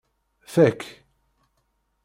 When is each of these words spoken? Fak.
Fak. 0.53 0.79